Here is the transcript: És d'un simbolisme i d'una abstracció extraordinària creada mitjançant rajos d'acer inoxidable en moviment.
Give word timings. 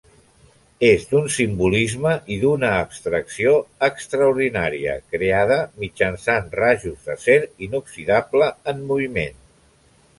És 0.85 1.03
d'un 1.09 1.27
simbolisme 1.33 2.13
i 2.35 2.37
d'una 2.45 2.71
abstracció 2.79 3.53
extraordinària 3.89 4.97
creada 5.17 5.61
mitjançant 5.85 6.49
rajos 6.65 7.09
d'acer 7.11 7.41
inoxidable 7.69 8.53
en 8.75 8.87
moviment. 8.93 9.43